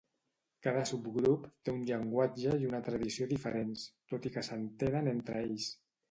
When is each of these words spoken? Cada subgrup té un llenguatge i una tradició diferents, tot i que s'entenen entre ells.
Cada 0.67 0.79
subgrup 0.91 1.43
té 1.67 1.73
un 1.73 1.83
llenguatge 1.89 2.55
i 2.63 2.69
una 2.69 2.79
tradició 2.87 3.27
diferents, 3.33 3.83
tot 4.13 4.25
i 4.31 4.31
que 4.39 4.43
s'entenen 4.49 5.11
entre 5.13 5.37
ells. 5.43 5.69